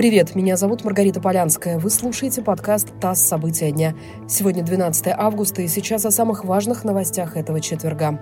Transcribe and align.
Привет, 0.00 0.34
меня 0.34 0.56
зовут 0.56 0.82
Маргарита 0.82 1.20
Полянская. 1.20 1.78
Вы 1.78 1.90
слушаете 1.90 2.40
подкаст 2.40 2.88
«ТАСС. 3.02 3.20
События 3.20 3.70
дня». 3.70 3.94
Сегодня 4.26 4.62
12 4.62 5.08
августа, 5.08 5.60
и 5.60 5.68
сейчас 5.68 6.06
о 6.06 6.10
самых 6.10 6.46
важных 6.46 6.84
новостях 6.84 7.36
этого 7.36 7.60
четверга. 7.60 8.18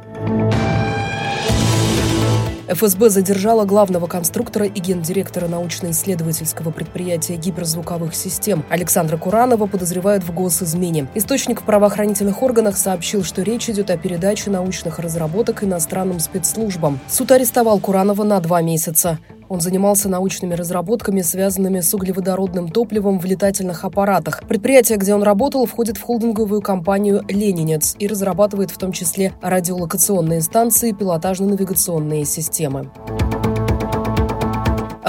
ФСБ 2.67 3.11
задержала 3.11 3.65
главного 3.65 4.09
конструктора 4.09 4.67
и 4.67 4.81
гендиректора 4.81 5.47
научно-исследовательского 5.47 6.73
предприятия 6.73 7.37
гиперзвуковых 7.37 8.13
систем 8.13 8.65
Александра 8.71 9.17
Куранова 9.17 9.69
подозревают 9.69 10.25
в 10.25 10.35
госизмене. 10.35 11.07
Источник 11.15 11.61
в 11.61 11.65
правоохранительных 11.65 12.43
органах 12.43 12.77
сообщил, 12.77 13.23
что 13.23 13.43
речь 13.43 13.71
идет 13.71 13.93
о 13.93 13.97
передаче 13.97 14.51
научных 14.51 14.99
разработок 14.99 15.63
иностранным 15.63 16.19
спецслужбам. 16.19 16.99
Суд 17.07 17.31
арестовал 17.31 17.79
Куранова 17.79 18.25
на 18.25 18.41
два 18.41 18.63
месяца. 18.63 19.21
Он 19.49 19.61
занимался 19.61 20.09
научными 20.09 20.55
разработками, 20.55 21.23
связанными 21.23 21.81
с 21.81 21.93
углеводородным 21.95 22.69
топливом 22.69 23.19
в 23.19 23.25
летательных 23.25 23.85
аппаратах. 23.85 24.43
Предприятие, 24.47 24.99
где 24.99 25.15
он 25.15 25.23
работал, 25.23 25.67
входит 25.67 25.97
в 25.97 26.03
холдинговую 26.03 26.61
компанию 26.61 27.23
«Ленинец» 27.29 27.97
и 27.99 28.07
разрабатывает 28.07 28.71
в 28.71 28.79
том 28.79 28.93
числе 28.93 29.33
радиолокационные 29.41 30.43
станции, 30.43 30.93
пилотажно-навигационные 30.93 32.25
системы. 32.25 32.91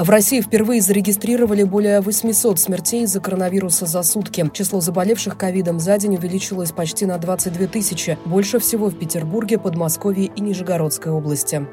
В 0.00 0.08
России 0.08 0.40
впервые 0.40 0.80
зарегистрировали 0.80 1.62
более 1.62 2.00
800 2.00 2.58
смертей 2.58 3.02
из-за 3.02 3.20
коронавируса 3.20 3.84
за 3.84 4.02
сутки. 4.02 4.48
Число 4.54 4.80
заболевших 4.80 5.36
ковидом 5.36 5.78
за 5.78 5.98
день 5.98 6.16
увеличилось 6.16 6.72
почти 6.72 7.04
на 7.04 7.18
22 7.18 7.66
тысячи. 7.66 8.16
Больше 8.24 8.58
всего 8.60 8.88
в 8.88 8.98
Петербурге, 8.98 9.58
Подмосковье 9.58 10.30
и 10.34 10.40
Нижегородской 10.40 11.12
области. 11.12 11.66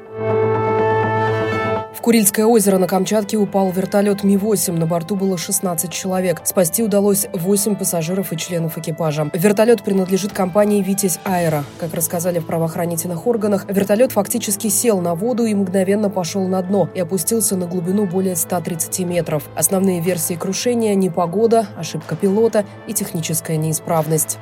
Курильское 2.08 2.46
озеро 2.46 2.78
на 2.78 2.86
Камчатке 2.86 3.36
упал 3.36 3.70
вертолет 3.70 4.24
Ми-8. 4.24 4.72
На 4.78 4.86
борту 4.86 5.14
было 5.14 5.36
16 5.36 5.92
человек. 5.92 6.40
Спасти 6.42 6.82
удалось 6.82 7.26
8 7.34 7.76
пассажиров 7.76 8.32
и 8.32 8.38
членов 8.38 8.78
экипажа. 8.78 9.28
Вертолет 9.34 9.82
принадлежит 9.82 10.32
компании 10.32 10.80
«Витязь 10.82 11.18
Аэро». 11.24 11.64
Как 11.78 11.92
рассказали 11.92 12.38
в 12.38 12.46
правоохранительных 12.46 13.26
органах, 13.26 13.66
вертолет 13.68 14.12
фактически 14.12 14.68
сел 14.68 15.02
на 15.02 15.14
воду 15.14 15.44
и 15.44 15.54
мгновенно 15.54 16.08
пошел 16.08 16.48
на 16.48 16.62
дно 16.62 16.88
и 16.94 17.00
опустился 17.00 17.56
на 17.56 17.66
глубину 17.66 18.06
более 18.06 18.36
130 18.36 19.00
метров. 19.00 19.42
Основные 19.54 20.00
версии 20.00 20.32
крушения– 20.32 20.94
непогода, 20.94 21.66
ошибка 21.76 22.16
пилота 22.16 22.64
и 22.86 22.94
техническая 22.94 23.58
неисправность. 23.58 24.38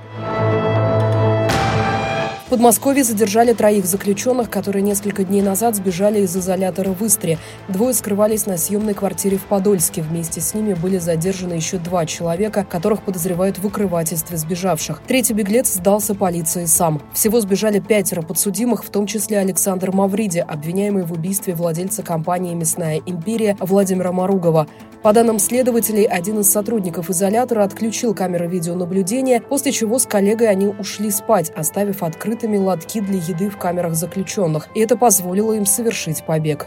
Подмосковье 2.56 3.04
задержали 3.04 3.52
троих 3.52 3.84
заключенных, 3.84 4.48
которые 4.48 4.80
несколько 4.80 5.24
дней 5.24 5.42
назад 5.42 5.76
сбежали 5.76 6.22
из 6.22 6.34
изолятора 6.34 6.88
в 6.88 7.06
Истре. 7.06 7.36
Двое 7.68 7.92
скрывались 7.92 8.46
на 8.46 8.56
съемной 8.56 8.94
квартире 8.94 9.36
в 9.36 9.42
Подольске. 9.42 10.00
Вместе 10.00 10.40
с 10.40 10.54
ними 10.54 10.72
были 10.72 10.96
задержаны 10.96 11.52
еще 11.52 11.76
два 11.76 12.06
человека, 12.06 12.64
которых 12.64 13.02
подозревают 13.02 13.58
в 13.58 13.66
укрывательстве 13.66 14.38
сбежавших. 14.38 15.02
Третий 15.06 15.34
беглец 15.34 15.74
сдался 15.74 16.14
полиции 16.14 16.64
сам. 16.64 17.02
Всего 17.12 17.42
сбежали 17.42 17.78
пятеро 17.78 18.22
подсудимых, 18.22 18.86
в 18.86 18.88
том 18.88 19.06
числе 19.06 19.36
Александр 19.36 19.92
Мавриди, 19.92 20.38
обвиняемый 20.38 21.04
в 21.04 21.12
убийстве 21.12 21.54
владельца 21.54 22.02
компании 22.02 22.54
«Мясная 22.54 23.02
империя» 23.04 23.58
Владимира 23.60 24.12
Маругова. 24.12 24.66
По 25.02 25.12
данным 25.12 25.38
следователей, 25.38 26.04
один 26.04 26.40
из 26.40 26.50
сотрудников 26.50 27.10
изолятора 27.10 27.62
отключил 27.62 28.12
камеры 28.12 28.48
видеонаблюдения, 28.48 29.40
после 29.40 29.70
чего 29.70 30.00
с 30.00 30.06
коллегой 30.06 30.48
они 30.48 30.66
ушли 30.66 31.12
спать, 31.12 31.52
оставив 31.54 32.02
открытыми 32.46 32.56
лотки 32.58 33.00
для 33.00 33.18
еды 33.18 33.50
в 33.50 33.58
камерах 33.58 33.94
заключенных, 33.94 34.68
и 34.74 34.80
это 34.80 34.96
позволило 34.96 35.52
им 35.52 35.66
совершить 35.66 36.24
побег. 36.24 36.66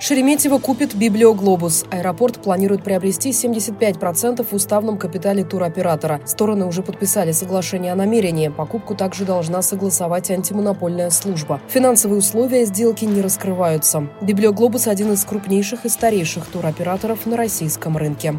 Шереметьево 0.00 0.58
купит 0.58 0.94
«Библиоглобус». 0.94 1.84
Аэропорт 1.90 2.40
планирует 2.40 2.82
приобрести 2.82 3.30
75% 3.30 4.46
в 4.48 4.52
уставном 4.54 4.96
капитале 4.96 5.44
туроператора. 5.44 6.20
Стороны 6.24 6.66
уже 6.66 6.82
подписали 6.82 7.32
соглашение 7.32 7.92
о 7.92 7.96
намерении. 7.96 8.48
Покупку 8.48 8.94
также 8.94 9.24
должна 9.24 9.60
согласовать 9.60 10.30
антимонопольная 10.30 11.10
служба. 11.10 11.60
Финансовые 11.68 12.20
условия 12.20 12.64
сделки 12.64 13.04
не 13.04 13.20
раскрываются. 13.20 14.08
«Библиоглобус»– 14.22 14.86
один 14.88 15.12
из 15.12 15.24
крупнейших 15.24 15.84
и 15.84 15.88
старейших 15.88 16.46
туроператоров 16.46 17.26
на 17.26 17.36
российском 17.36 17.96
рынке. 17.96 18.34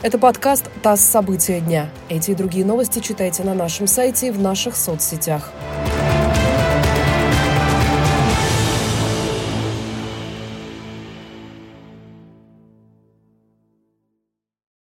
Это 0.00 0.16
подкаст 0.16 0.70
«ТАСС. 0.80 1.00
События 1.00 1.60
дня». 1.60 1.90
Эти 2.08 2.30
и 2.30 2.34
другие 2.34 2.64
новости 2.64 3.00
читайте 3.00 3.42
на 3.42 3.52
нашем 3.52 3.88
сайте 3.88 4.28
и 4.28 4.30
в 4.30 4.40
наших 4.40 4.76
соцсетях. 4.76 5.52